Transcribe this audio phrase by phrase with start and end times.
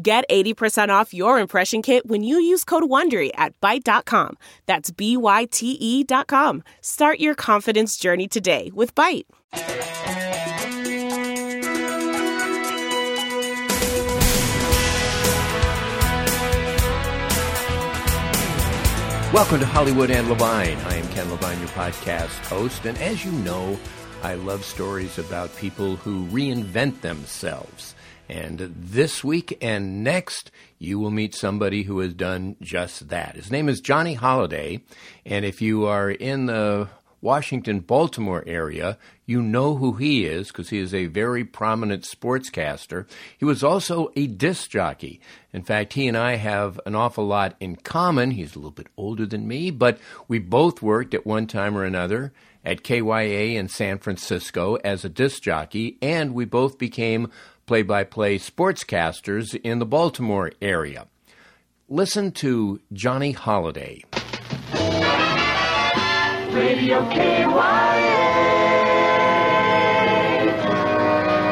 [0.00, 4.36] Get 80% off your impression kit when you use code WONDERY at Byte.com.
[4.66, 6.64] That's B-Y-T-E dot com.
[6.80, 9.24] Start your confidence journey today with Byte.
[19.32, 20.76] Welcome to Hollywood and Levine.
[20.76, 23.78] I am Ken Levine, your podcast host, and as you know,
[24.24, 27.93] I love stories about people who reinvent themselves.
[28.28, 33.36] And this week and next, you will meet somebody who has done just that.
[33.36, 34.82] His name is Johnny Holliday,
[35.26, 36.88] and if you are in the
[37.24, 43.06] Washington, Baltimore area, you know who he is because he is a very prominent sportscaster.
[43.38, 45.20] He was also a disc jockey.
[45.50, 48.32] In fact, he and I have an awful lot in common.
[48.32, 51.84] He's a little bit older than me, but we both worked at one time or
[51.84, 57.30] another at KYA in San Francisco as a disc jockey, and we both became
[57.66, 61.06] play by play sportscasters in the Baltimore area.
[61.88, 64.02] Listen to Johnny Holliday.
[66.52, 67.50] Radio KYA,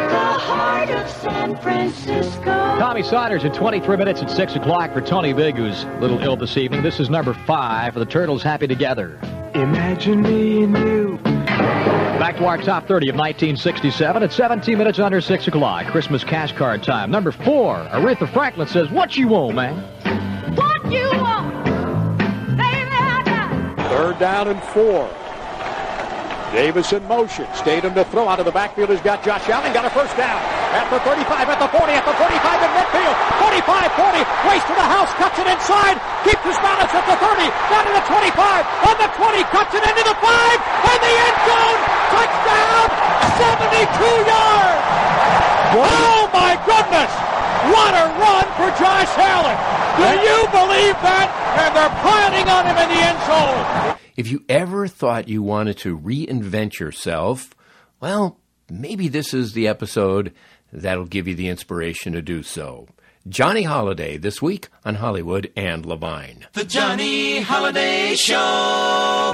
[0.08, 2.44] the heart of San Francisco.
[2.44, 6.36] Tommy Siders at 23 minutes at 6 o'clock for Tony Big, who's a little ill
[6.36, 6.82] this evening.
[6.82, 9.18] This is number five for the Turtles Happy Together.
[9.54, 11.91] Imagine me and you.
[12.22, 15.90] Back to our top 30 of 1967 at 17 minutes under 6 o'clock.
[15.90, 17.10] Christmas cash card time.
[17.10, 19.74] Number four, Aretha Franklin says, What you want, man?
[20.54, 21.66] What you want,
[22.54, 23.90] baby, I got.
[23.90, 25.10] Third down and four.
[26.54, 27.42] Davis in motion.
[27.58, 28.94] Statham to throw out of the backfield.
[28.94, 29.74] He's got Josh Allen.
[29.74, 30.38] Got a first down.
[30.78, 33.16] At the 35, at the 40, at the 45 in midfield.
[33.66, 34.22] 45, 40.
[34.46, 35.10] Race to the house.
[35.18, 35.98] Cuts it inside.
[36.22, 37.50] Keeps his balance at the 30.
[37.66, 38.62] Down to the 25.
[38.86, 39.42] On the 20.
[39.50, 40.22] Cuts it into the 5.
[40.22, 41.91] And the end zone.
[42.12, 42.88] Touchdown.
[43.40, 44.84] 72 yards.
[45.74, 47.12] Oh my goodness.
[47.72, 49.56] What a run for Josh Allen.
[49.96, 51.28] Do you believe that?
[51.56, 53.98] And they're piling on him in the end zone.
[54.16, 57.54] If you ever thought you wanted to reinvent yourself,
[58.00, 58.38] well,
[58.70, 60.34] maybe this is the episode
[60.72, 62.88] that'll give you the inspiration to do so.
[63.28, 66.46] Johnny Holliday this week on Hollywood and Levine.
[66.52, 69.32] The Johnny Holliday Show.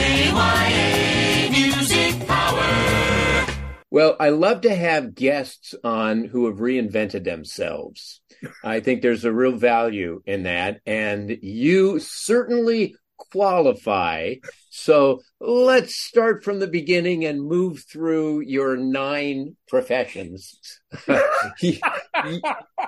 [0.00, 3.46] KYA Music Power.
[3.90, 8.22] Well, I love to have guests on who have reinvented themselves.
[8.64, 10.80] I think there's a real value in that.
[10.86, 14.36] And you certainly qualify.
[14.70, 20.80] So let's start from the beginning and move through your nine professions.
[21.60, 21.78] you,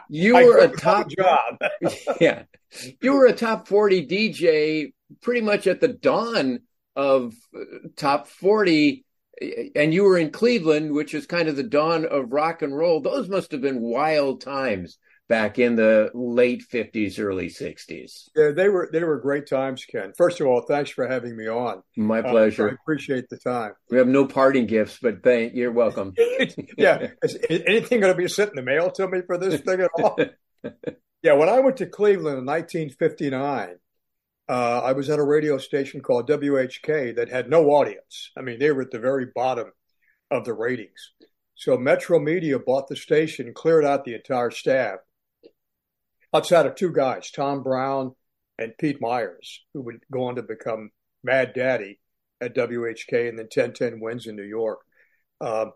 [0.08, 1.58] you were a top job.
[2.20, 2.44] yeah.
[3.02, 6.60] You were a top 40 DJ pretty much at the dawn
[6.96, 9.04] of uh, top 40
[9.74, 13.00] and you were in Cleveland, which is kind of the dawn of rock and roll.
[13.00, 14.98] Those must have been wild times
[15.28, 18.28] back in the late 50s, early 60s.
[18.36, 20.12] Yeah, they were they were great times, Ken.
[20.16, 21.82] First of all, thanks for having me on.
[21.96, 22.68] My Uh, pleasure.
[22.70, 23.72] I appreciate the time.
[23.90, 26.12] we have no parting gifts, but thank you're welcome.
[26.76, 29.60] yeah, is, is anything going to be sent in the mail to me for this
[29.60, 30.18] thing at all?
[31.22, 33.76] yeah, when I went to Cleveland in 1959,
[34.52, 38.30] uh, I was at a radio station called WHK that had no audience.
[38.36, 39.72] I mean, they were at the very bottom
[40.30, 41.12] of the ratings.
[41.54, 44.98] So Metro Media bought the station, cleared out the entire staff,
[46.34, 48.14] outside of two guys, Tom Brown
[48.58, 50.90] and Pete Myers, who would go on to become
[51.24, 51.98] Mad Daddy
[52.38, 54.80] at WHK and then 1010 wins in New York.
[55.40, 55.72] Um,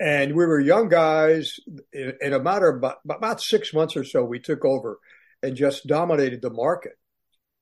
[0.00, 1.56] and we were young guys.
[1.92, 4.98] In, in a matter of about, about six months or so, we took over
[5.42, 6.97] and just dominated the market.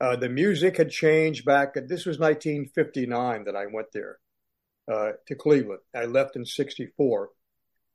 [0.01, 1.75] Uh, the music had changed back.
[1.75, 4.19] This was 1959 that I went there
[4.91, 5.81] uh, to Cleveland.
[5.95, 7.31] I left in '64,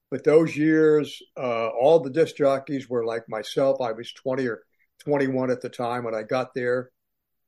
[0.09, 3.81] But those years, uh, all the disc jockeys were like myself.
[3.81, 4.63] I was 20 or
[4.99, 6.91] 21 at the time when I got there.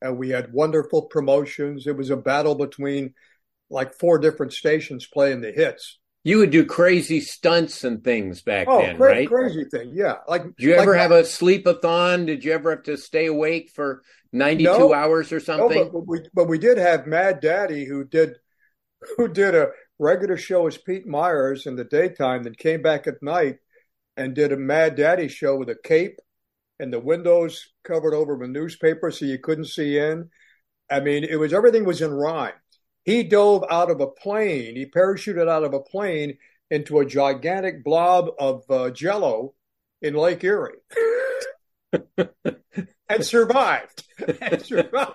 [0.02, 1.88] And we had wonderful promotions.
[1.88, 3.14] It was a battle between
[3.70, 5.98] like four different stations playing the hits.
[6.26, 9.28] You would do crazy stunts and things back Oh, then, cra- right?
[9.28, 9.92] crazy thing.
[9.94, 10.20] Yeah.
[10.28, 12.26] Like, Did you ever like- have a sleep-a-thon?
[12.28, 14.94] Did you ever have to stay awake for 92 No.
[14.94, 15.84] hours or No, something?
[15.84, 18.38] but, but we but we did have Mad Daddy who did
[19.18, 23.22] who did a regular show as Pete Myers in the daytime, then came back at
[23.22, 23.58] night
[24.16, 26.18] and did a Mad Daddy show with a cape
[26.80, 30.30] and the windows covered over with newspaper so you couldn't see in.
[30.90, 32.54] I mean, it was everything was in rhyme.
[33.04, 34.76] He dove out of a plane.
[34.76, 36.38] He parachuted out of a plane
[36.70, 39.54] into a gigantic blob of uh, Jello
[40.02, 40.74] in Lake Erie,
[42.18, 44.04] and survived.
[44.42, 45.14] and survived.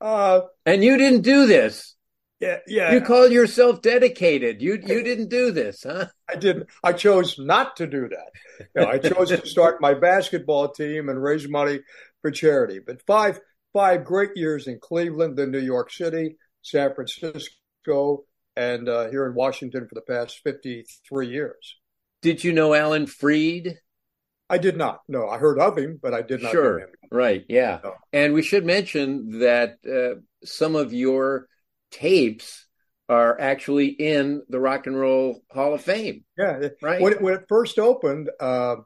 [0.00, 1.94] Uh, and you didn't do this.
[2.40, 2.92] yeah, yeah.
[2.92, 4.60] You call yourself dedicated.
[4.60, 6.06] You you didn't do this, huh?
[6.28, 6.68] I didn't.
[6.82, 8.66] I chose not to do that.
[8.74, 11.80] You know, I chose to start my basketball team and raise money
[12.20, 12.80] for charity.
[12.84, 13.40] But five
[13.72, 18.24] five great years in Cleveland, then New York City, San Francisco,
[18.56, 21.76] and uh, here in Washington for the past fifty three years.
[22.22, 23.78] Did you know Alan Freed?
[24.48, 25.00] I did not.
[25.08, 26.78] No, I heard of him, but I did not Sure.
[26.80, 26.88] him.
[27.10, 27.44] Right.
[27.48, 27.80] Yeah.
[27.84, 27.94] No.
[28.12, 31.48] And we should mention that uh, some of your
[31.90, 32.66] tapes
[33.08, 36.24] are actually in the Rock and Roll Hall of Fame.
[36.38, 37.00] Yeah, Right.
[37.00, 38.76] When it, when it first opened, uh,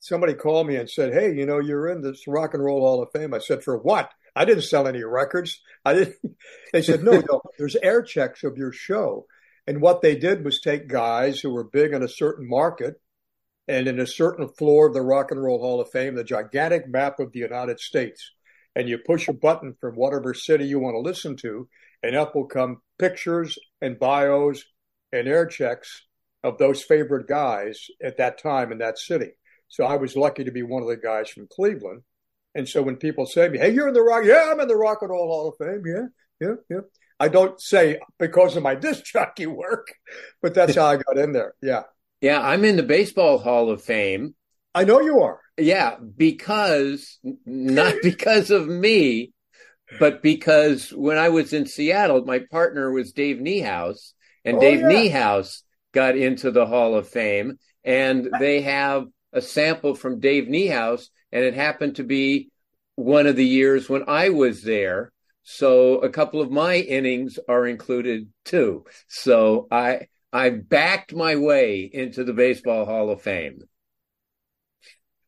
[0.00, 3.02] somebody called me and said, "Hey, you know, you're in this Rock and Roll Hall
[3.02, 5.60] of Fame." I said, "For what?" I didn't sell any records.
[5.84, 6.16] I didn't.
[6.72, 7.42] They said, "No, no.
[7.58, 9.26] There's air checks of your show."
[9.66, 13.00] And what they did was take guys who were big in a certain market
[13.68, 16.88] and in a certain floor of the Rock and Roll Hall of Fame, the gigantic
[16.88, 18.32] map of the United States,
[18.74, 21.68] and you push a button from whatever city you want to listen to,
[22.02, 24.64] and up will come pictures and bios
[25.12, 26.06] and air checks
[26.42, 29.32] of those favorite guys at that time in that city.
[29.68, 32.02] So I was lucky to be one of the guys from Cleveland.
[32.54, 34.68] And so when people say to me, "Hey, you're in the rock," yeah, I'm in
[34.68, 35.82] the Rock and Roll Hall of Fame.
[35.86, 36.06] Yeah,
[36.40, 36.80] yeah, yeah.
[37.20, 39.92] I don't say because of my disc jockey work,
[40.40, 41.54] but that's how I got in there.
[41.62, 41.82] Yeah,
[42.20, 44.34] Yeah, I'm in the Baseball Hall of Fame.
[44.74, 45.40] I know you are.
[45.58, 49.32] Yeah, because not because of me,
[49.98, 54.12] but because when I was in Seattle, my partner was Dave Niehaus,
[54.44, 54.88] and Oh, Dave yeah.
[54.88, 55.62] Niehaus
[55.92, 61.44] got into the Hall of Fame, and they have a sample from Dave Niehaus, and
[61.44, 62.50] it happened to be
[62.96, 65.12] one of the years when I was there.
[65.42, 68.84] So a couple of my innings are included too.
[69.08, 73.60] So I I backed my way into the Baseball Hall of Fame.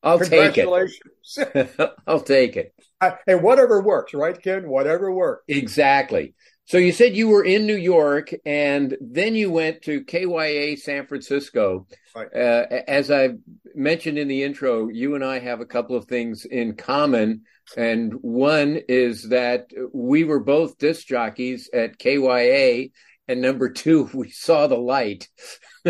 [0.03, 0.65] I'll take it.
[0.65, 1.91] Congratulations.
[2.07, 2.75] I'll take it.
[3.01, 4.69] I- hey, whatever works, right, Ken?
[4.69, 5.45] Whatever works.
[5.49, 6.35] Exactly.
[6.71, 11.05] So you said you were in New York and then you went to KYA San
[11.05, 11.89] Francisco.
[12.15, 12.29] Right.
[12.33, 13.31] Uh, as I
[13.75, 17.43] mentioned in the intro, you and I have a couple of things in common.
[17.77, 22.91] And one is that we were both disc jockeys at KYA.
[23.27, 25.27] And number two, we saw the light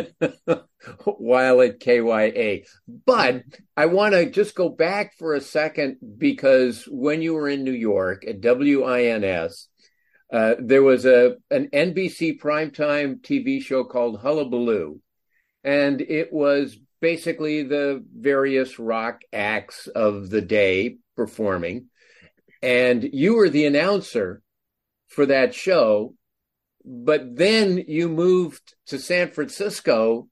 [1.05, 2.65] while at KYA.
[3.05, 3.43] But
[3.77, 7.71] I want to just go back for a second because when you were in New
[7.71, 9.69] York at WINS,
[10.33, 15.01] uh, there was a an NBC primetime TV show called Hullabaloo,
[15.65, 21.87] and it was basically the various rock acts of the day performing.
[22.63, 24.43] And you were the announcer
[25.09, 26.15] for that show,
[26.85, 30.29] but then you moved to San Francisco,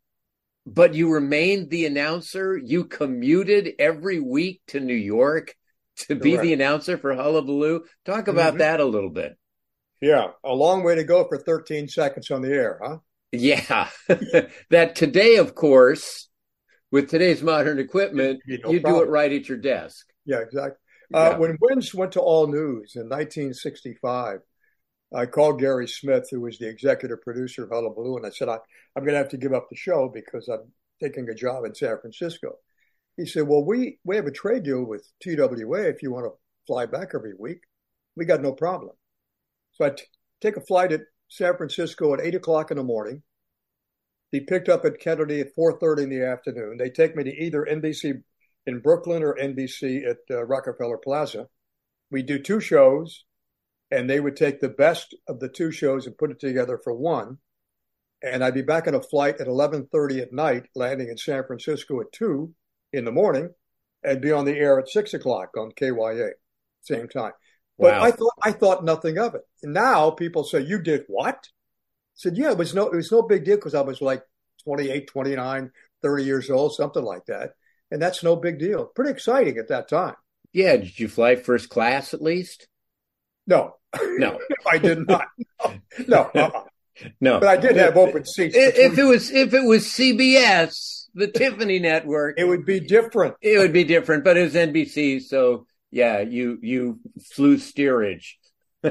[0.66, 2.56] but you remained the announcer.
[2.56, 5.54] You commuted every week to New York
[6.00, 6.42] to be Correct.
[6.42, 7.84] the announcer for Hullabaloo.
[8.04, 8.58] Talk about Mhm.
[8.58, 9.36] that a little bit.
[10.00, 12.98] Yeah, a long way to go for 13 seconds on the air, huh?
[13.32, 13.88] Yeah.
[14.70, 16.28] that today, of course,
[16.90, 20.06] with today's modern equipment, no you do it right at your desk.
[20.24, 20.78] Yeah, exactly.
[21.12, 21.38] Uh, Yeah.
[21.38, 24.40] When Wins went to All News in 1965,
[25.14, 28.58] I called Gary Smith, who was the executive producer of Hullabaloo, and I said, I,
[28.94, 31.74] I'm going to have to give up the show because I'm taking a job in
[31.74, 32.56] San Francisco.
[33.16, 36.32] He said, Well, we, we have a trade deal with TWA if you want to
[36.66, 37.60] fly back every week.
[38.16, 38.92] We got no problem.
[39.78, 40.04] So I t-
[40.40, 43.22] take a flight at San Francisco at 8 o'clock in the morning.
[44.30, 46.76] Be picked up at Kennedy at 4.30 in the afternoon.
[46.76, 48.22] They take me to either NBC
[48.66, 51.46] in Brooklyn or NBC at uh, Rockefeller Plaza.
[52.10, 53.24] We do two shows,
[53.90, 56.92] and they would take the best of the two shows and put it together for
[56.92, 57.38] one.
[58.22, 62.00] And I'd be back on a flight at 11:30 at night, landing in San Francisco
[62.00, 62.52] at two
[62.92, 63.54] in the morning,
[64.02, 66.32] and be on the air at six o'clock on KYA,
[66.82, 67.32] same time.
[67.78, 68.02] But Wow.
[68.02, 69.42] I thought I thought nothing of it.
[69.62, 71.48] Now people say, "You did what?" I
[72.14, 74.22] said, "Yeah, it was no it was no big deal because I was like
[74.64, 75.70] 28, 29,
[76.02, 77.52] 30 years old, something like that.
[77.90, 78.86] And that's no big deal.
[78.86, 80.16] Pretty exciting at that time.
[80.52, 80.76] Yeah.
[80.76, 82.66] Did you fly first class at least?
[83.46, 83.74] No,
[84.18, 84.38] No.
[84.70, 85.26] I did not.
[86.06, 86.64] No, no, uh-uh.
[87.20, 87.38] No.
[87.38, 88.56] but I did have open seats.
[88.56, 93.36] If, between- it was if it was CBS, the Tiffany network, it would be different.
[93.40, 97.00] it would be different, but it was NBC, so yeah, you you
[97.32, 98.38] flew steerage.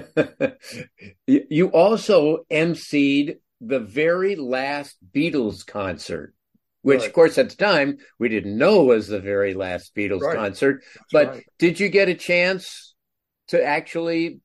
[1.25, 6.33] You also emceed the very last Beatles concert,
[6.81, 7.07] which Right.
[7.07, 10.35] of course at the time we didn't know was the very last Beatles Right.
[10.35, 10.83] concert.
[10.93, 11.43] That's but right.
[11.57, 12.95] did you get a chance
[13.47, 14.41] to actually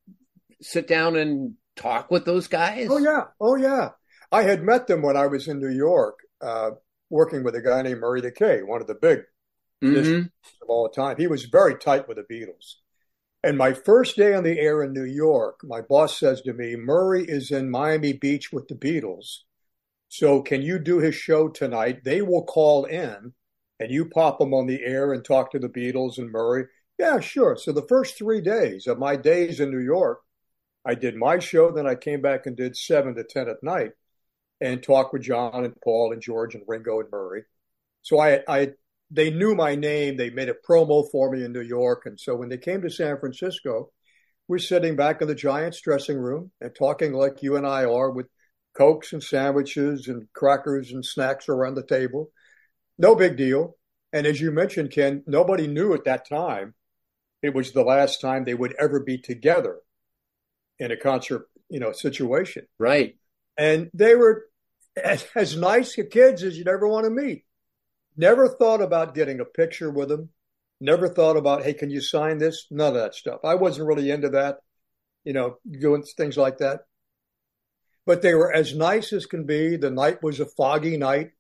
[0.61, 2.89] sit down and talk with those guys?
[2.91, 3.91] Oh yeah, oh yeah.
[4.31, 6.71] I had met them when I was in New York, uh,
[7.11, 9.23] working with a guy named Murray the K, one of the big
[9.83, 10.31] Mhm.
[10.63, 11.17] of all time.
[11.17, 12.77] He was very tight with the Beatles.
[13.45, 16.77] And my first day on the air in New York, my boss says to me,
[16.77, 19.39] Murray is in Miami Beach with the Beatles.
[20.09, 22.05] So can you do his show tonight?
[22.05, 23.35] They will call in
[23.81, 26.67] and you pop them on the air and talk to the Beatles and Murray.
[26.99, 27.57] Yeah, sure.
[27.57, 30.21] So the first three days of my days in New York,
[30.85, 33.93] I did my show, then I came back and did seven to 10 at night
[34.61, 37.45] and talked with John and Paul and George and Ringo and Murray.
[38.03, 38.73] So I, I,
[39.13, 40.17] they knew my name.
[40.17, 42.07] They made a promo for me in New York.
[42.07, 43.91] And so when they came to San Francisco,
[44.49, 48.11] we're sitting back in the Giants dressing room and talking like you and I are
[48.11, 48.27] with
[48.75, 52.31] Cokes and sandwiches and crackers and snacks around the table.
[52.99, 53.77] No big deal.
[54.15, 56.75] And as you mentioned, Ken, nobody knew at that time
[57.43, 59.79] it was the last time they would ever be together
[60.79, 62.67] in a concert, you know, situation.
[62.79, 63.17] Right.
[63.59, 64.47] And they were
[64.97, 67.45] as, as nice kids as you'd ever want to meet.
[68.17, 70.31] Never thought about getting a picture with them.
[70.81, 72.67] Never thought about, hey, can you sign this?
[72.71, 73.41] None of that stuff.
[73.45, 74.59] I wasn't really into that,
[75.25, 76.81] you know, doing things like that.
[78.05, 79.77] But they were as nice as can be.
[79.77, 81.31] The night was a foggy night.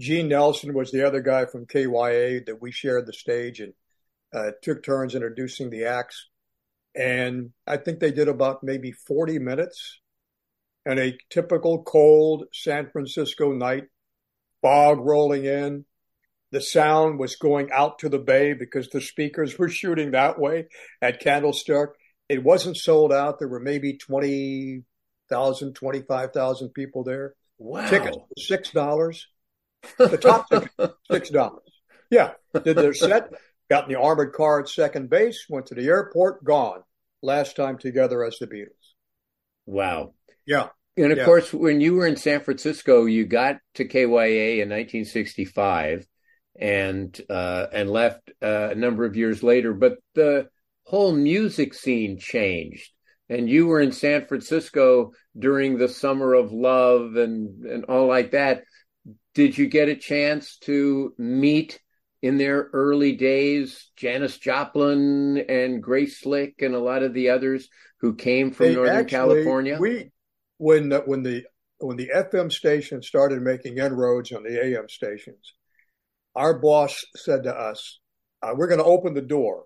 [0.00, 3.74] Gene Nelson was the other guy from KYA that we shared the stage and
[4.32, 6.28] uh, took turns introducing the acts.
[6.94, 10.00] And I think they did about maybe 40 minutes
[10.86, 13.84] and a typical cold San Francisco night,
[14.62, 15.84] fog rolling in.
[16.50, 20.68] The sound was going out to the bay because the speakers were shooting that way
[21.02, 21.90] at Candlestick.
[22.28, 23.38] It wasn't sold out.
[23.38, 27.34] There were maybe 20,000, 25,000 people there.
[27.58, 27.88] Wow.
[27.88, 29.20] Tickets $6.
[29.98, 30.70] The top ticket,
[31.10, 31.58] $6.
[32.10, 32.32] Yeah.
[32.64, 33.30] Did their set,
[33.68, 36.82] got in the armored car at second base, went to the airport, gone.
[37.22, 38.94] Last time together as the Beatles.
[39.66, 40.14] Wow.
[40.46, 40.68] Yeah.
[40.96, 41.24] And of Yeah.
[41.24, 46.06] course, when you were in San Francisco, you got to KYA in 1965
[46.58, 49.72] and uh, and left uh, a number of years later.
[49.72, 50.48] But the
[50.84, 52.90] whole music scene changed,
[53.28, 58.32] and you were in San Francisco during the Summer of Love and and all like
[58.32, 58.62] that.
[59.34, 61.80] Did you get a chance to meet
[62.22, 67.68] in their early days Janis Joplin and Grace Slick and a lot of the others
[68.00, 69.78] who came from They Northern actually- California?
[69.80, 70.10] We
[70.56, 71.44] when the, when the
[71.78, 75.54] when the FM station started making inroads on the AM stations,
[76.34, 78.00] our boss said to us,
[78.42, 79.64] uh, "We're going to open the door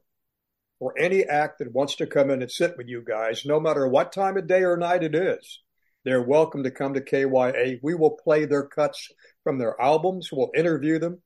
[0.78, 3.86] for any act that wants to come in and sit with you guys, no matter
[3.86, 5.60] what time of day or night it is.
[6.04, 7.78] They're welcome to come to KYA.
[7.82, 9.08] We will play their cuts
[9.44, 10.30] from their albums.
[10.32, 11.22] We'll interview them."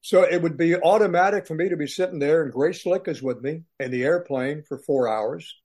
[0.00, 3.22] So it would be automatic for me to be sitting there, and Grace Slick is
[3.22, 5.56] with me in the airplane for four hours.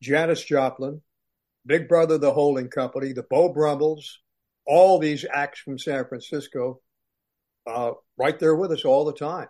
[0.00, 1.02] Janis Joplin,
[1.66, 4.20] Big Brother, the holding company, the Beau Brummels,
[4.66, 6.80] all these acts from San Francisco,
[7.66, 9.48] uh, right there with us all the time.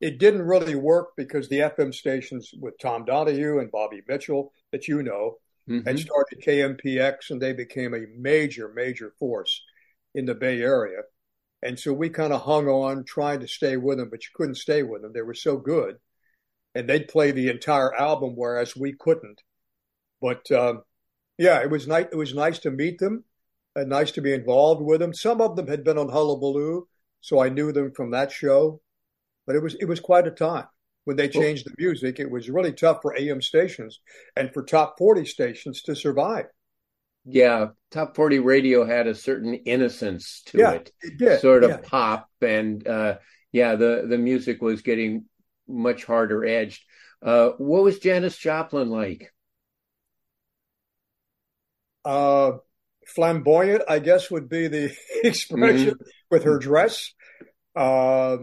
[0.00, 4.88] It didn't really work because the FM stations with Tom Donahue and Bobby Mitchell, that
[4.88, 5.84] you know, Mhm.
[5.86, 9.64] had started KMPX and they became a major, major force
[10.14, 11.02] in the Bay Area.
[11.62, 14.56] And so we kind of hung on trying to stay with them, but you couldn't
[14.56, 15.12] stay with them.
[15.12, 15.98] They were so good.
[16.74, 19.42] And they'd play the entire album, whereas we couldn't.
[20.20, 20.84] But um,
[21.38, 22.06] yeah, it was nice.
[22.12, 23.24] It was nice to meet them,
[23.74, 25.14] and nice to be involved with them.
[25.14, 26.86] Some of them had been on Hullabaloo,
[27.26, 28.80] so I knew them from that show.
[29.46, 30.66] But it was it was quite a time
[31.04, 32.20] when they changed the music.
[32.20, 33.98] It was really tough for AM stations
[34.36, 36.46] and for top forty stations to survive.
[37.24, 41.70] Yeah, Top 40 radio had a certain innocence to Yeah, it, it did, sort of
[41.70, 41.78] yeah.
[41.82, 43.18] pop, and uh,
[43.50, 45.24] yeah, the the music was getting
[45.66, 46.84] much harder edged.
[47.20, 49.32] Uh, what was Janis Joplin like?
[52.04, 52.58] Uh,
[53.06, 55.98] flamboyant, I guess, would be the expression
[56.30, 57.12] with her dress.
[57.76, 58.38] Uh,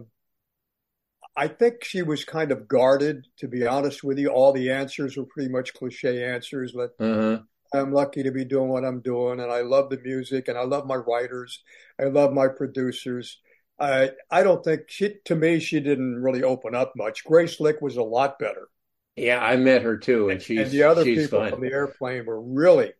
[1.35, 4.29] I think she was kind of guarded, to be honest with you.
[4.29, 7.39] All the answers were pretty much cliche answers, but Uh-huh.
[7.73, 10.63] I'm lucky to be doing what I'm doing, and I love the music, and I
[10.63, 11.63] love my writers,
[11.99, 13.41] I love my producers.
[13.79, 17.23] I I don't think she to me she didn't really open up much.
[17.25, 18.69] Grace Slick was a lot better.
[19.15, 21.49] Yeah, I met her too, and she's and the other people fun.
[21.51, 22.93] from the airplane were really,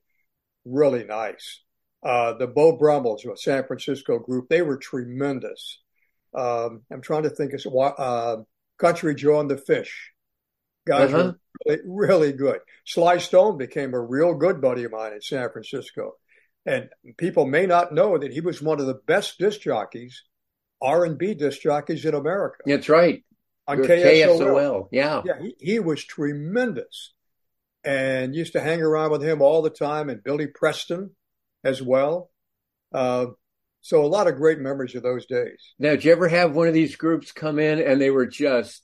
[0.66, 1.62] really nice.
[2.04, 5.80] Uh, the Beau Brummels, a San Francisco group, they were tremendous.
[6.36, 7.62] Um, I'm trying to think of
[7.98, 8.38] uh,
[8.80, 10.12] Country Joe and the Fish.
[10.86, 11.34] Guys Uh-huh.
[11.66, 12.60] were really, really good.
[12.86, 16.16] Sly Stone became a real good buddy of mine in San Francisco,
[16.66, 20.24] and people may not know that he was one of the best disc jockeys,
[20.82, 23.24] R and B disc jockeys in America That's right.
[23.68, 24.38] on KSOL.
[24.40, 24.88] KSOL.
[24.92, 25.22] Yeah.
[25.26, 27.14] Yeah, he, he was tremendous
[27.86, 31.12] and used to hang around with him all the time and Billy Preston
[31.64, 32.30] as well.
[32.94, 33.28] Uh,
[33.84, 35.74] so a lot of great memories of those days.
[35.78, 38.82] Now, did you ever have one of these groups come in and they were just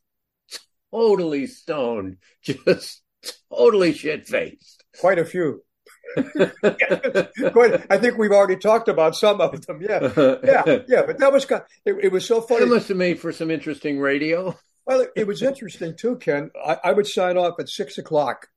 [0.92, 3.02] totally stoned, just
[3.50, 4.84] totally shit faced?
[5.00, 5.64] Quite a few.
[6.18, 9.82] Quite, I think we've already talked about some of them.
[9.82, 10.12] Yeah,
[10.44, 11.04] yeah, yeah.
[11.06, 11.62] But that was kind.
[11.86, 12.66] It, it was so funny.
[12.66, 14.58] That must have made for some interesting radio.
[14.86, 16.50] Well, it was interesting too, Ken.
[16.66, 18.48] I, I would sign off at six o'clock,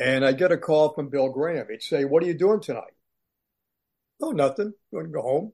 [0.00, 1.66] and I get a call from Bill Graham.
[1.70, 2.94] He'd say, "What are you doing tonight?"
[4.20, 4.72] Oh, nothing.
[4.92, 5.52] Going to go home.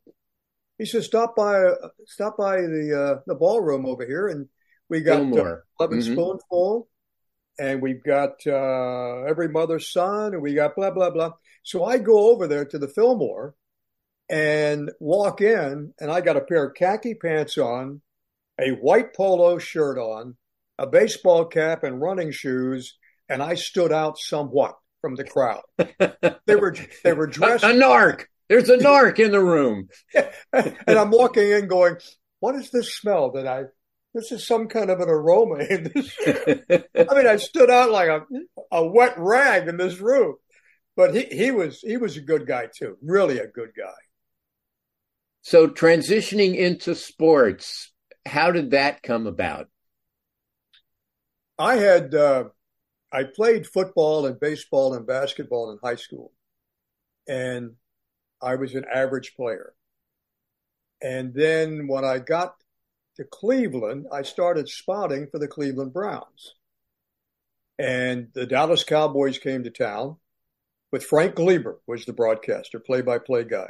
[0.79, 4.49] He says, "Stop by, uh, stop by the uh, the ballroom over here, and
[4.89, 5.65] we got uh, Fillmore.
[5.81, 6.13] 11 Mhm.
[6.13, 6.89] spoonful,
[7.59, 11.33] and we've got uh, every mother's son, and we got blah blah blah."
[11.65, 13.55] So I go over there to the Fillmore
[14.29, 18.03] and walk in, and I got a pair of khaki pants on,
[18.61, 20.37] a white polo shirt on,
[20.79, 22.97] a baseball cap, and running shoes,
[23.29, 25.63] and I stood out somewhat from the crowd.
[26.47, 26.75] They were
[27.05, 28.27] they were dressed, a narc.
[28.49, 29.89] There's a narc in the room.
[30.53, 31.97] and I'm walking in, going,
[32.41, 33.65] "What is this smell that I?"
[34.15, 36.17] This is some kind of an aroma in this.
[36.27, 38.23] I mean, I stood out like a,
[38.73, 40.37] a wet rag in this room.
[40.99, 43.95] But he, he was he was a good guy too, really a good guy.
[45.43, 47.93] so, transitioning into sports,
[48.27, 49.69] how did that come about?
[51.57, 52.47] I had uh,
[53.13, 56.33] I played football and baseball and basketball in high school,
[57.29, 57.77] and
[58.41, 59.75] I was an average player.
[61.01, 62.55] And then when I got
[63.17, 66.55] to Cleveland, I started spotting for the Cleveland Browns.
[67.79, 70.17] And the Dallas Cowboys came to town
[70.91, 73.69] with Frank Glieber was the broadcaster, play-by-play guy.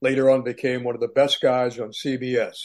[0.00, 2.56] Later on became one of the best guys on CBS.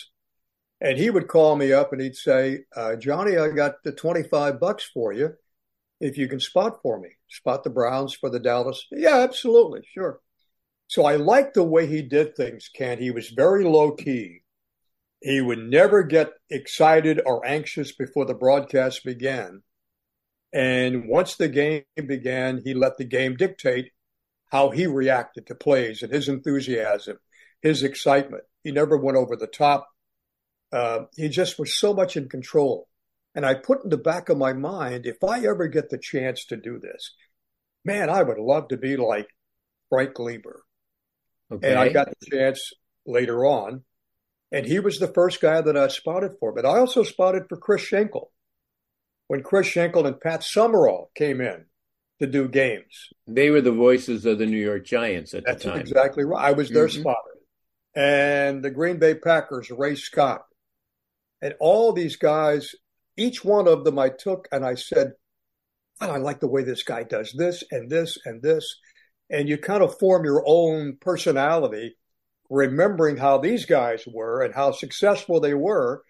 [0.82, 4.60] And he would call me up and he'd say, uh, Johnny, I got the 25
[4.60, 5.34] bucks for you
[6.02, 7.10] if you can spot for me.
[7.30, 8.86] Spot the Browns for the Dallas.
[8.92, 9.82] Yeah, absolutely.
[9.94, 10.20] Sure.
[10.94, 13.00] So I liked the way he did things, Ken.
[13.00, 14.44] He was very low key.
[15.24, 19.64] He would never get excited or anxious before the broadcast began.
[20.54, 23.90] And once the game began, he let the game dictate
[24.52, 27.18] how he reacted to plays and his enthusiasm,
[27.64, 28.44] his excitement.
[28.64, 29.90] He never went over the top.
[30.72, 32.88] Uh, he just was so much in control.
[33.34, 36.46] And I put in the back of my mind, if I ever get the chance
[36.46, 37.16] to do this,
[37.84, 39.30] man, I would love to be like
[39.90, 40.60] Frank Glieber.
[41.54, 41.70] Okay.
[41.70, 42.72] And I got the chance
[43.06, 43.84] later on.
[44.52, 46.52] And he was the first guy that I spotted for.
[46.54, 48.32] But I also spotted for Chris Schenkel
[49.28, 51.66] when Chris Schenkel and Pat Summerall came in
[52.20, 53.10] to do games.
[53.28, 55.80] They were the voices of the New York Giants at That's the time.
[55.80, 56.46] exactly right.
[56.46, 57.00] I was their Mhm.
[57.02, 57.18] spotter.
[57.96, 60.46] And the Green Bay Packers, Ray Scott.
[61.42, 62.76] And all these guys,
[63.18, 65.14] each one of them I took and I said,
[66.00, 68.80] oh, I like the way this guy does this and this and this.
[69.30, 71.96] And you kind of form your own personality,
[72.50, 76.04] remembering how these guys were and how successful they were.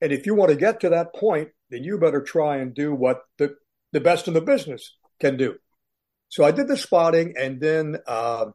[0.00, 2.94] And if you want to get to that point, then you better try and do
[2.94, 3.56] what the,
[3.92, 5.56] the best in the business can do.
[6.28, 8.46] So I did the spotting, and then uh,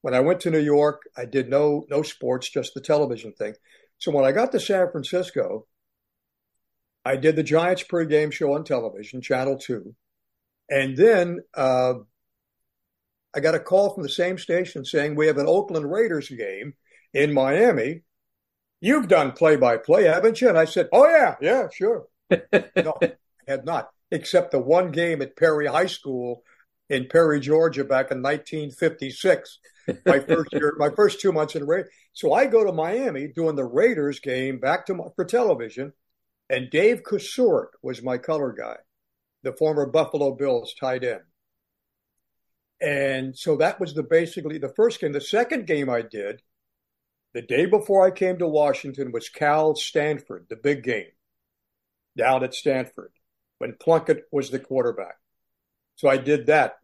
[0.00, 3.54] when I went to New York, I did no no sports, just the television thing.
[3.98, 5.66] So when I got to San Francisco,
[7.04, 9.94] I did the Giants pregame show on television, Channel Two,
[10.70, 11.94] and then uh,
[13.34, 16.74] I got a call from the same station saying we have an Oakland Raiders game
[17.12, 18.02] in Miami.
[18.80, 20.48] You've done play by play, haven't you?
[20.48, 22.06] And I said, Oh yeah, yeah, sure.
[22.30, 23.12] no, I
[23.46, 26.42] had not, except the one game at Perry High School
[26.88, 29.58] in Perry, Georgia, back in 1956.
[30.06, 31.90] My first year, my first two months in the Raiders.
[32.12, 35.92] So I go to Miami doing the Raiders game back to my, for television,
[36.48, 38.76] and Dave Kusurt was my color guy,
[39.42, 41.22] the former Buffalo Bills tight end.
[42.84, 45.12] And so that was the basically the first game.
[45.12, 46.42] The second game I did,
[47.32, 51.12] the day before I came to Washington, was Cal Stanford, the big game
[52.16, 53.12] down at Stanford
[53.58, 55.16] when Plunkett was the quarterback.
[55.96, 56.74] So I did that.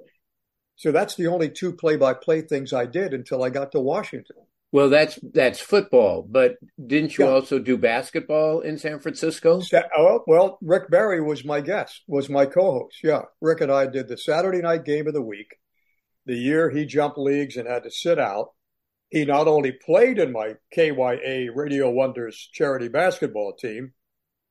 [0.76, 4.36] So that's the only two play-by-play things I did until I got to Washington.
[4.72, 7.32] Well, that's that's football, but didn't you Yeah.
[7.32, 9.60] also do basketball in San Francisco?
[9.96, 13.02] Oh, well, Rick Barry was my guest, was my co-host.
[13.02, 15.56] Yeah, Rick and I did the Saturday night game of the week.
[16.26, 18.50] The year he jumped leagues and had to sit out,
[19.10, 23.92] he not only played in my KYA Radio Wonders charity basketball team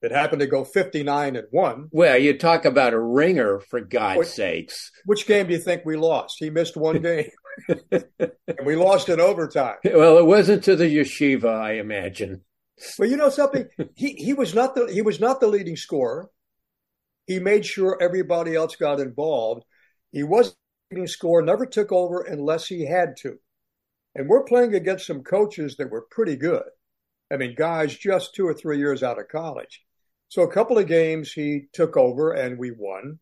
[0.01, 1.89] that happened to go 59 and 1.
[1.91, 4.91] Well, you talk about a ringer for God's What- sakes.
[5.05, 6.37] Which game do you think we lost?
[6.39, 7.29] He missed one game.
[7.67, 9.75] and we lost in overtime.
[9.83, 12.41] Well, it wasn't to the yeshiva, I imagine.
[12.97, 13.67] Well, you know something?
[13.95, 16.29] He he was not the he was not the leading scorer.
[17.27, 19.63] He made sure everybody else got involved.
[20.13, 20.55] He wasn't
[21.07, 23.39] scorer, never took over unless he had to.
[24.15, 26.63] And we're playing against some coaches that were pretty good.
[27.31, 29.83] I mean, guys just two or three years out of college.
[30.29, 33.19] So a couple of games he took over and we won.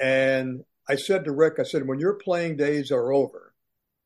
[0.00, 3.54] And I said to Rick, I said, when your playing days are over,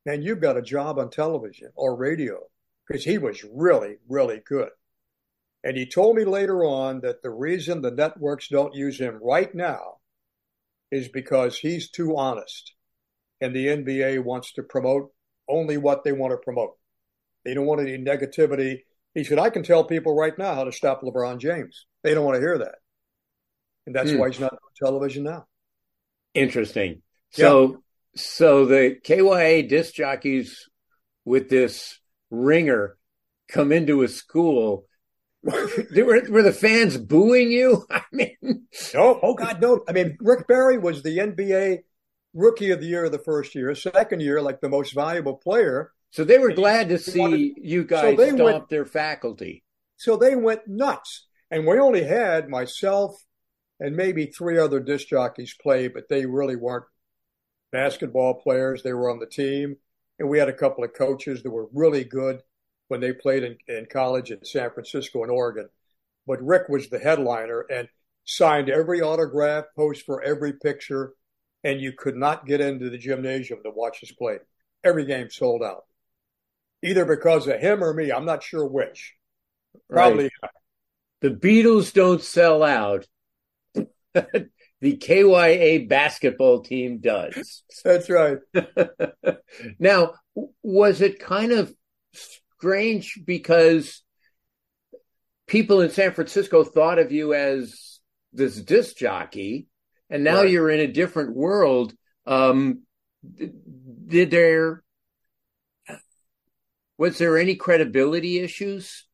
[0.05, 2.39] man, you've got a job on television or radio
[2.87, 4.69] because he was really, really good.
[5.63, 9.53] And he told me later on that the reason the networks don't use him right
[9.53, 9.96] now
[10.91, 12.73] is because he's too honest.
[13.41, 15.11] And the NBA wants to promote
[15.47, 16.73] only what they want to promote.
[17.45, 18.79] They don't want any negativity.
[19.13, 21.85] He said, I can tell people right now how to stop LeBron James.
[22.03, 22.75] They don't want to hear that.
[23.85, 24.17] And that's Hmm.
[24.17, 25.47] why he's not on television now.
[26.33, 27.01] Interesting.
[27.31, 27.83] So,
[28.15, 30.69] so the KYA disc jockeys
[31.25, 32.97] with this ringer
[33.49, 34.86] come into a school.
[35.95, 37.85] Were, were the fans booing you?
[37.91, 38.35] I mean,
[38.93, 39.83] No, oh God, no.
[39.87, 41.79] I mean, Rick Barry was the NBA
[42.33, 43.73] Rookie of the Year the first year.
[43.73, 45.91] Second year, like the most valuable player.
[46.11, 49.63] so they were glad to see wanted- you So guys they stomp went- their faculty.
[49.95, 51.25] So they went nuts.
[51.49, 53.15] And we only had myself
[53.79, 56.85] and maybe three other disc jockeys play, but they really weren't
[57.71, 58.83] basketball players.
[58.83, 59.77] They were on the team.
[60.19, 62.41] And we had a couple of coaches that were really good
[62.87, 65.69] when they played in, in college in San Francisco and Oregon.
[66.25, 67.87] But Rick was the headliner and
[68.25, 71.13] signed every autograph, posed for every picture,
[71.63, 74.37] and you could not get into the gymnasium to watch us play.
[74.83, 75.85] Every game sold out.
[76.83, 79.15] Either because of him or me, I'm not sure which.
[79.89, 80.51] Probably Right.
[81.21, 83.07] The Beatles don't sell out.
[84.13, 84.49] the
[84.81, 87.63] KYA basketball team does.
[87.83, 88.37] that's right.
[89.79, 90.13] now,
[90.61, 91.73] was it kind of
[92.57, 94.01] strange because
[95.47, 97.99] people in San Francisco thought of you as
[98.33, 99.67] this disc jockey,
[100.09, 100.49] and now Right.
[100.49, 101.93] you're in a different world?
[102.25, 102.81] Um,
[103.35, 104.83] did there
[106.97, 109.05] was there any credibility issues?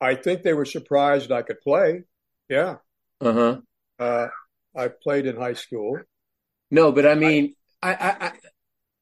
[0.00, 2.04] I think they were surprised I could play.
[2.48, 2.76] Yeah.
[3.20, 3.60] Uh huh.
[3.98, 4.28] Uh,
[4.76, 5.98] I played in high school.
[6.70, 8.32] No, but I mean, I, I,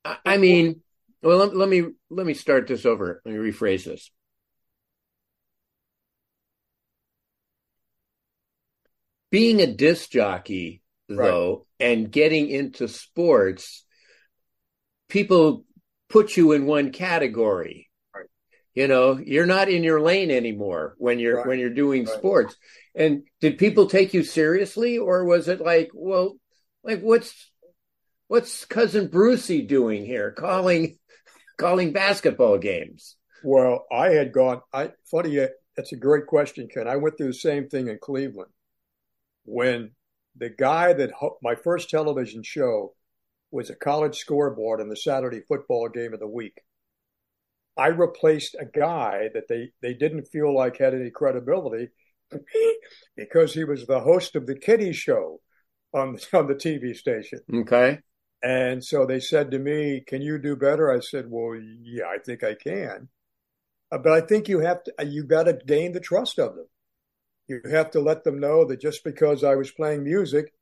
[0.04, 0.82] I, I mean,
[1.26, 3.20] well, let, let me let me start this over.
[3.24, 4.10] Let me rephrase this.
[9.30, 13.84] Being a disc jockey, though, and getting into sports,
[15.08, 15.64] people
[16.08, 17.90] put you in one category.
[18.14, 18.26] Right.
[18.74, 21.46] You know, you're not in your lane anymore when you're Right.
[21.46, 22.16] when you're doing Right.
[22.16, 22.56] sports.
[22.94, 26.38] And did people take you seriously, or was it like, well,
[26.84, 27.50] like what's
[28.28, 30.98] what's cousin Brucey doing here, calling
[31.56, 33.16] calling basketball games?
[33.44, 34.60] Well, I had gone.
[34.72, 35.40] I funny.
[35.40, 36.88] uh, That's a great question, Ken.
[36.88, 38.50] I went through the same thing in Cleveland
[39.44, 39.92] when
[40.36, 42.94] the guy that my first television show
[43.50, 46.62] was a college scoreboard in the Saturday football game of the week.
[47.76, 51.88] I replaced a guy that they they didn't feel like had any credibility
[53.16, 55.40] because he was the host of the kiddie show
[55.92, 57.40] on on the TV station.
[57.52, 58.00] Okay.
[58.42, 62.18] And so they said to me, "Can you do better?" I said, "Well, yeah, I
[62.18, 63.08] think I can."
[63.90, 66.56] Uh, but I think you have to, uh, you got to gain the trust of
[66.56, 66.66] them.
[67.48, 70.52] You have to let them know that just because I was playing music,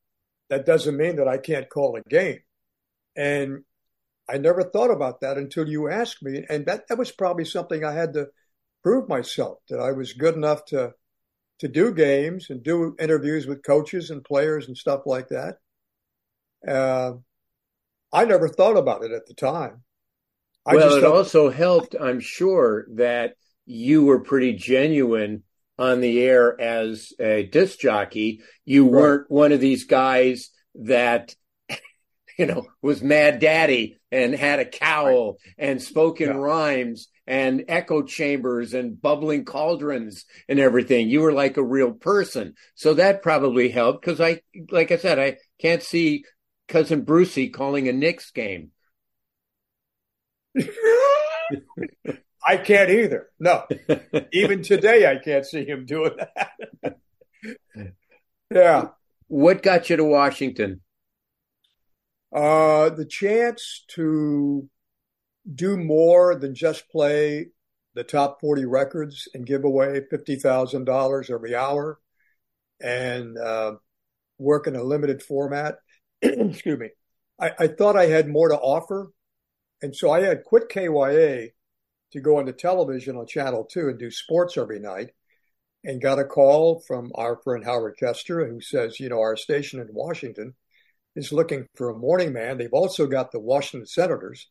[0.51, 2.41] that doesn't mean that I can't call a game.
[3.17, 3.65] And
[4.29, 6.45] I never thought about that until you asked me.
[6.49, 8.29] And that, that was probably something I had to
[8.83, 10.93] prove myself that I was good enough to,
[11.61, 15.57] to do games and do interviews with coaches and players and stuff like that.
[16.67, 17.15] Uh,
[18.14, 19.83] I never thought about it at the time.
[20.64, 23.35] I well, just it thought- also helped, I'm sure, that
[23.66, 25.42] you were pretty genuine
[25.79, 28.40] on the air as a disc jockey.
[28.64, 28.92] You Right.
[28.92, 31.35] weren't one of these guys that,
[32.38, 36.37] you know, was mad daddy and had a cowl and spoke in Yeah.
[36.37, 41.09] rhymes and echo chambers and bubbling cauldrons and everything.
[41.09, 42.55] You were like a real person.
[42.74, 46.24] So that probably helped because I, like I said, I can't see
[46.68, 48.70] cousin Brucey calling a Knicks game.
[52.46, 53.31] I can't either.
[53.38, 53.64] No,
[54.33, 56.98] even today I can't see him doing that.
[58.50, 58.88] yeah.
[59.29, 60.83] What got you to Washington?
[62.35, 64.68] Uh, the chance to
[65.53, 67.46] do more than just play
[67.94, 71.98] the top 40 records and give away $50,000 every hour
[72.81, 73.74] and uh,
[74.38, 75.77] work in a limited format.
[76.51, 76.89] Excuse me.
[77.41, 79.11] I, I thought I had more to offer.
[79.83, 81.49] And so I had quit KYA
[82.13, 85.11] to go into television on Channel 2 and do sports every night
[85.85, 89.81] and got a call from our friend Howard Kester who says, you know, our station
[89.81, 90.55] in Washington
[91.15, 92.57] is looking for a morning man.
[92.57, 94.49] They've also got the Washington Senators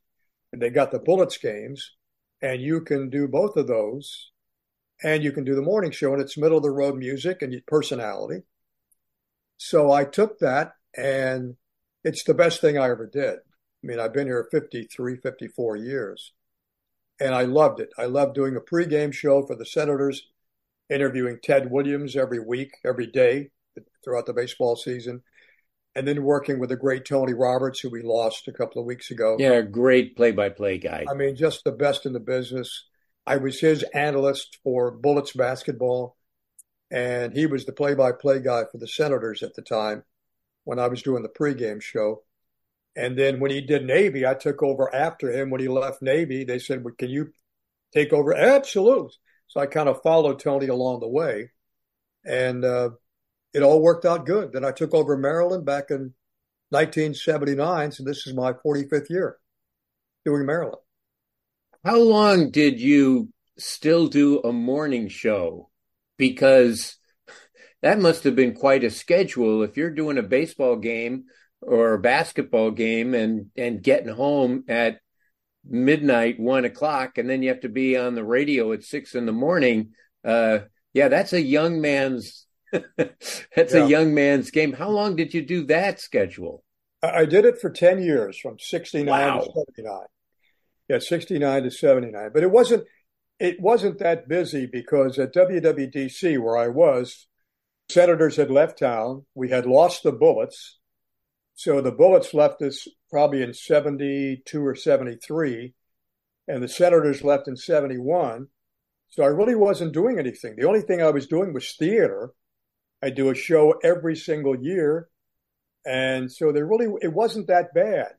[0.52, 1.94] and they got the Bullets games
[2.42, 4.32] and you can do both of those
[5.04, 7.60] and you can do the morning show and it's middle of the road music and
[7.66, 8.44] personality.
[9.58, 11.56] So I took that and
[12.04, 13.36] it's the best thing I ever did.
[13.36, 16.34] I mean, I've been here 53, 54 years
[17.20, 17.89] and I loved it.
[17.98, 20.28] I loved doing a pregame show for the Senators,
[20.89, 23.52] interviewing Ted Williams every week, every day
[24.04, 25.22] throughout the baseball season,
[25.96, 29.12] and then working with the great Tony Roberts, who we lost a couple of weeks
[29.12, 29.38] ago.
[29.39, 31.06] Yeah, great play-by-play guy.
[31.10, 32.86] I mean, just the best in the business.
[33.26, 36.18] I was his analyst for Bullets basketball,
[36.92, 40.04] and he was the play-by-play guy for the Senators at the time
[40.63, 42.23] when I was doing the pregame show.
[42.95, 45.49] And then when he did Navy, I took over after him.
[45.49, 47.34] When he left Navy, they said, well, "Can you
[47.93, 49.13] take over?" Absolutely.
[49.47, 51.52] So I kind of followed Tony along the way,
[52.26, 52.91] and uh,
[53.54, 54.52] it all worked out good.
[54.52, 56.13] Then I took over Maryland back in
[56.69, 57.91] 1979.
[57.91, 59.38] So this is my 45th year
[60.26, 60.78] doing Maryland.
[61.84, 65.69] How long did you still do a morning show?
[66.17, 66.95] Because
[67.84, 69.62] that must have been quite a schedule.
[69.62, 71.26] If you're doing a baseball game
[71.62, 75.00] or a basketball game and and getting home at
[75.67, 79.26] midnight, one o'clock, and then you have to be on the radio at six in
[79.26, 79.91] the morning.
[80.24, 80.60] Uh,
[80.93, 82.48] yeah, that's a young man's
[82.98, 83.84] that's yeah.
[83.84, 84.72] a young man's game.
[84.72, 86.63] How long did you do that schedule?
[87.04, 89.39] I did it for ten years, from sixty nine wow.
[89.41, 90.08] to seventy nine.
[90.88, 92.32] Yeah, sixty nine to seventy nine.
[92.34, 92.86] But it wasn't
[93.39, 97.28] it wasn't that busy because at WWDC where I was,
[97.94, 99.26] senators had left town.
[99.36, 100.80] We had lost the bullets
[101.56, 105.74] so the Bullets left us probably in 72 or 73,
[106.48, 108.48] and the Senators left in 71.
[109.10, 110.56] So I really wasn't doing anything.
[110.58, 112.32] The only thing I was doing was theater.
[113.04, 115.10] I do a show every single year.
[115.86, 118.14] And so there really, it wasn't that bad.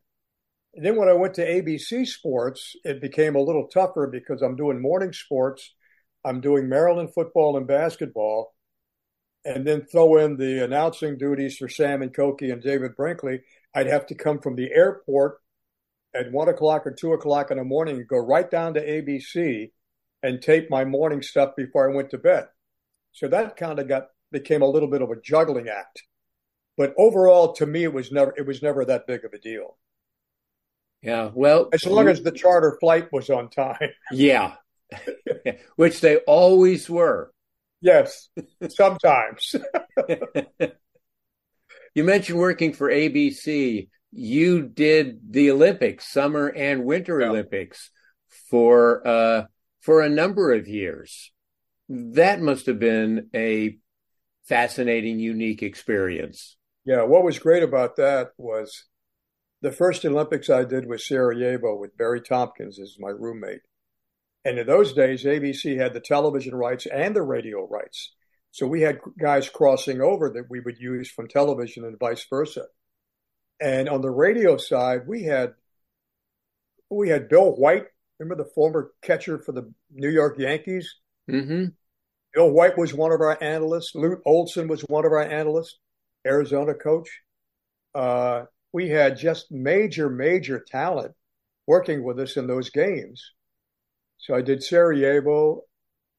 [0.75, 4.57] And then when I went to ABC Sports, it became a little tougher because I'm
[4.57, 5.75] doing morning sports.
[6.25, 8.54] I'm doing Maryland football and basketball
[9.45, 13.41] and then throw in the announcing duties for Sam and Cokie and David Brinkley,
[13.75, 15.39] I'd have to come from the airport
[16.15, 19.71] at one o'clock or two o'clock in the morning and go right down to ABC
[20.23, 22.47] and tape my morning stuff before I went to bed.
[23.13, 26.03] So that kind of got became a little bit of a juggling act.
[26.77, 29.77] But overall, to me, it was never it was never that big of a deal.
[31.03, 33.91] Yeah, well, as long as the charter flight was on time.
[34.11, 34.55] Yeah,
[35.77, 37.34] which they always were.
[37.85, 38.31] Yes,
[38.71, 39.55] sometimes.
[41.95, 43.89] you mentioned working for ABC.
[44.11, 47.29] You did the Olympics, summer and winter yeah.
[47.29, 47.91] Olympics,
[48.49, 49.43] for uh,
[49.81, 51.31] for a number of years.
[51.91, 53.77] That must have been a
[54.45, 56.57] fascinating, unique experience.
[56.87, 58.87] Yeah, what was great about that was
[59.61, 63.61] the first Olympics I did was Sarajevo with Barry Tompkins as my roommate.
[64.45, 68.13] And in those days, ABC had the television rights and the radio rights.
[68.51, 72.67] So we had guys crossing over that we would use from television and vice versa.
[73.61, 75.55] And on the radio side, we had
[76.91, 77.87] we had Bill White.
[78.19, 80.95] Remember the former catcher for the New York Yankees?
[81.29, 81.67] Mm-hmm.
[82.33, 83.95] Bill White was one of our analysts.
[83.95, 85.79] Lute Olson was one of our analysts,
[86.27, 87.09] Arizona coach.
[87.95, 91.15] Uh, we had just major, major talent
[91.67, 93.33] working with us in those games.
[94.19, 95.63] So I did Sarajevo.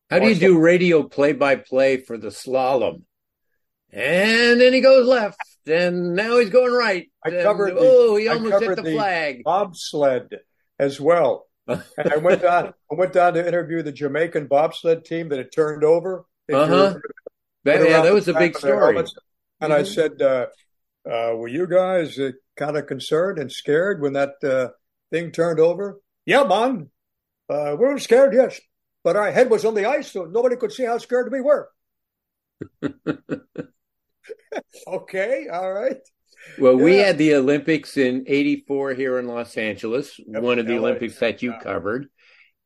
[0.10, 3.04] How do you do radio play by play for the slalom?
[3.92, 7.10] And then he goes left, and now he's going right.
[7.26, 7.76] I and, covered.
[7.76, 9.44] The, oh, he almost hit the, the flag.
[9.44, 10.36] Bobsled
[10.78, 11.48] as well.
[11.68, 12.74] and I went down.
[12.92, 16.26] I went down to interview the Jamaican bobsled team that had turned over.
[16.52, 16.94] Uh huh.
[17.64, 18.98] Yeah, that was a big story.
[18.98, 19.72] And mm-hmm.
[19.72, 20.48] I said, uh,
[21.10, 24.70] uh, "Were you guys uh, kind of concerned and scared when that uh,
[25.12, 26.92] thing turned over?" Yeah, man.
[27.50, 28.60] Uh, we were scared, yes,
[29.04, 31.70] but our head was on the ice, so nobody could see how scared we were.
[34.88, 35.98] okay, all right.
[36.60, 40.74] Well, we had the Olympics in 84 here in Los Angeles, Yep, one of the
[40.78, 40.80] LA.
[40.90, 41.60] Olympics that you Yeah.
[41.60, 42.08] covered.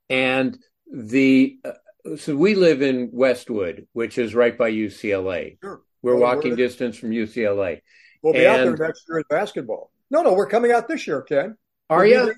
[0.09, 0.57] And
[0.91, 5.57] the, uh, so we live in Westwood, which is right by UCLA.
[5.63, 5.81] Sure.
[6.01, 7.81] We're Well, walking we're- distance from UCLA.
[8.21, 9.91] We'll be out there next year in basketball.
[10.11, 11.55] No, no, we're coming out this year, Ken.
[11.89, 12.35] Are We'll you?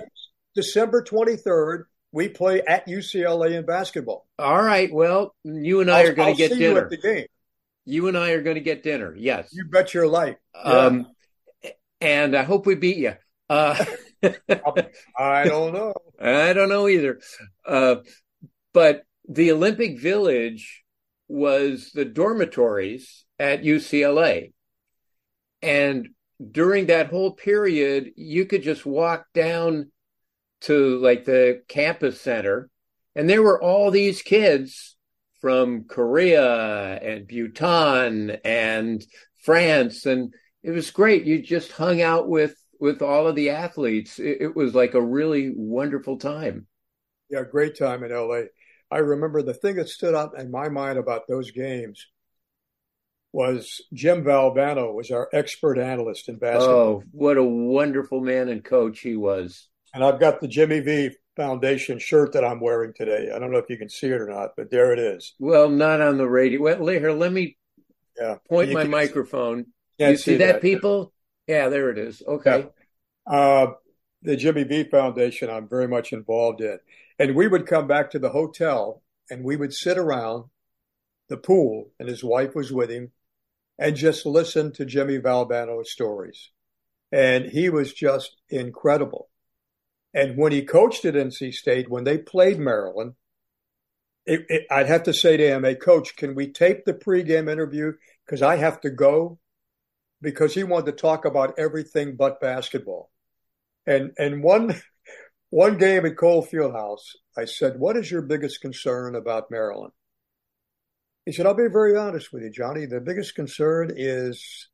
[0.53, 4.27] December 23rd, we play at UCLA in basketball.
[4.37, 4.91] All right.
[4.91, 6.81] Well, you and I I'll- are going to get see you dinner.
[6.81, 7.25] at the game.
[7.85, 9.15] You and I are going to get dinner.
[9.17, 9.49] Yes.
[9.53, 10.35] You bet your life.
[10.53, 10.61] Yeah.
[10.71, 11.07] Um,
[11.99, 13.13] and I hope we beat you.
[13.49, 13.83] Uh,
[15.17, 15.93] I don't know.
[16.21, 17.19] I don't know either.
[17.65, 17.97] Uh,
[18.73, 20.83] but the Olympic Village
[21.27, 24.53] was the dormitories at UCLA.
[25.61, 26.09] And
[26.51, 29.91] during that whole period, you could just walk down
[30.61, 32.69] to like the campus center,
[33.15, 34.95] and there were all these kids
[35.41, 39.03] from Korea and Bhutan and
[39.43, 41.25] France, and it was great.
[41.25, 44.19] You just hung out with with all of the athletes.
[44.19, 46.67] It, it was like a really wonderful time.
[47.29, 48.43] Yeah, great time in LA.
[48.91, 52.07] I remember the thing that stood out in my mind about those games
[53.31, 56.77] was Jim Valvano was our expert analyst in basketball.
[56.77, 59.69] Oh, what a wonderful man and coach he was.
[59.93, 63.29] And I've got the Jimmy V Foundation shirt that I'm wearing today.
[63.33, 65.33] I don't know if you can see it or not, but there it is.
[65.39, 66.61] Well, not on the radio.
[66.61, 67.57] Well, here, let me
[68.17, 68.37] Yeah.
[68.49, 69.67] point my microphone.
[69.99, 70.61] can't you see, that, that.
[70.61, 71.13] people?
[71.47, 72.21] Yeah, there it is.
[72.25, 72.67] Okay.
[73.25, 73.67] Uh,
[74.21, 76.79] the Jimmy V Foundation, I'm very much involved in.
[77.17, 80.45] And we would come back to the hotel and we would sit around
[81.29, 83.11] the pool, and his wife was with him,
[83.79, 86.49] and just listen to Jimmy Valvano's stories.
[87.11, 89.29] And he was just incredible.
[90.13, 93.13] And when he coached at NC State, when they played Maryland,
[94.25, 97.49] it, it, I'd have to say to him, "Hey, coach, can we tape the pregame
[97.49, 97.93] interview?
[98.25, 99.39] Because I have to go."
[100.21, 103.09] Because he wanted to talk about everything but basketball.
[103.87, 104.79] And and one
[105.49, 109.93] one game at Cole Fieldhouse, I said, "What is your biggest concern about Maryland?"
[111.25, 112.85] He said, "I'll be very honest with you, Johnny.
[112.85, 114.69] The biggest concern is,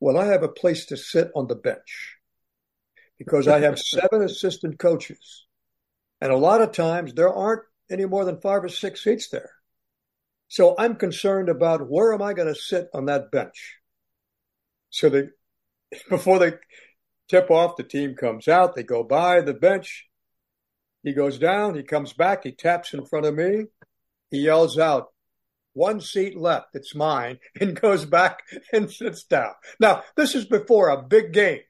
[0.00, 2.17] well, I have a place to sit on the bench."
[3.18, 5.46] Because I have seven assistant coaches.
[6.20, 9.50] And a lot of times there aren't any more than five or six seats there.
[10.48, 13.76] So I'm concerned about where am I going to sit on that bench?
[14.90, 15.24] So they,
[16.08, 16.52] before they
[17.28, 20.06] tip off, the team comes out, they go by the bench.
[21.02, 23.66] He goes down, he comes back, he taps in front of me,
[24.30, 25.08] he yells out,
[25.72, 28.40] one seat left, it's mine, and goes back
[28.72, 29.52] and sits down.
[29.78, 31.60] Now, this is before a big game.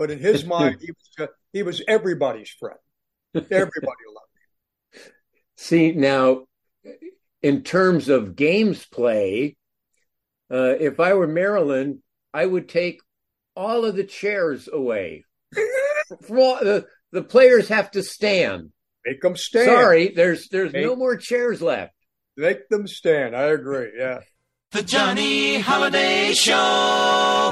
[0.00, 2.78] But in his mind, he was just, he was everybody's friend.
[3.34, 3.50] Everybody
[4.14, 5.12] loved him.
[5.58, 6.44] See, now,
[7.42, 9.58] in terms of games play,
[10.50, 11.98] uh, if I were Maryland,
[12.32, 13.02] I would take
[13.54, 15.26] all of the chairs away.
[16.22, 18.70] From all, the, the players have to stand.
[19.04, 19.66] Make them stand.
[19.66, 21.92] Sorry, there's there's Make- no more chairs left.
[22.38, 23.36] Make them stand.
[23.36, 23.90] I agree.
[23.98, 24.20] Yeah.
[24.72, 27.50] The Johnny Holliday Show.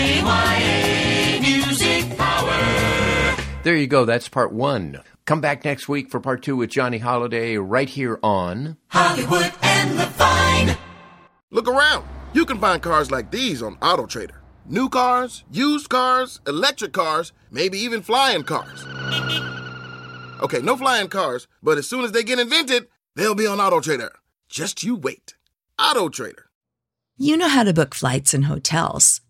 [0.00, 3.36] KYA Music Power.
[3.64, 4.06] There you go.
[4.06, 5.02] That's part one.
[5.26, 8.78] Come back next week for part two with Johnny Holliday right here on.
[8.88, 10.78] Hollywood and the Vine.
[11.50, 12.06] Look around.
[12.32, 14.38] You can find cars like these on AutoTrader.
[14.64, 18.86] New cars, used cars, electric cars, maybe even flying cars.
[20.40, 24.12] Okay, no flying cars, but as soon as they get invented, they'll be on AutoTrader.
[24.48, 25.34] Just you wait.
[25.78, 26.44] AutoTrader.
[27.18, 29.20] You know how to book flights and hotels.